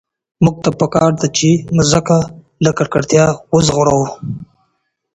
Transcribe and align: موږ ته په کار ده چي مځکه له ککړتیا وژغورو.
موږ 0.43 0.55
ته 0.63 0.69
په 0.79 0.85
کار 0.95 1.11
ده 1.21 1.27
چي 1.37 1.49
مځکه 1.77 2.17
له 2.63 2.71
ککړتیا 2.77 3.25
وژغورو. 3.53 4.01